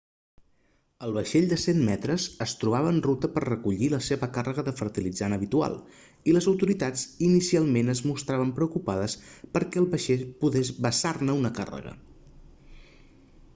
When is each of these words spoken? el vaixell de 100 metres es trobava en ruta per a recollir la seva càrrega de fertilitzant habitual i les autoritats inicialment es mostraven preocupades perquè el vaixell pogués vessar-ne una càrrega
el 1.07 1.11
vaixell 1.15 1.49
de 1.49 1.57
100 1.63 1.81
metres 1.89 2.23
es 2.45 2.53
trobava 2.61 2.93
en 2.93 2.97
ruta 3.07 3.29
per 3.35 3.41
a 3.43 3.49
recollir 3.49 3.89
la 3.95 3.99
seva 4.05 4.29
càrrega 4.37 4.63
de 4.69 4.73
fertilitzant 4.79 5.37
habitual 5.37 5.77
i 6.31 6.33
les 6.37 6.47
autoritats 6.53 7.03
inicialment 7.29 7.95
es 7.97 8.01
mostraven 8.13 8.53
preocupades 8.61 9.17
perquè 9.59 9.83
el 9.83 9.89
vaixell 9.97 10.25
pogués 10.45 10.73
vessar-ne 10.87 11.37
una 11.43 11.53
càrrega 11.61 11.93